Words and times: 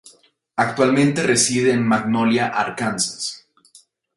Actualmente 0.55 1.21
reside 1.21 1.71
en 1.73 1.87
Magnolia, 1.87 2.47
Arkansas. 2.47 3.45